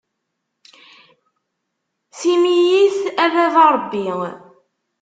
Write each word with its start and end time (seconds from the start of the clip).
Tim-iyi-t 2.17 2.99
a 3.23 3.25
baba 3.33 3.63
Ṛebbi. 3.75 4.07